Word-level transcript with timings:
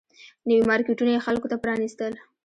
نوي 0.47 0.63
مارکیټونه 0.69 1.11
یې 1.13 1.23
خلکو 1.25 1.47
ته 1.51 1.57
پرانيستل 1.63 2.13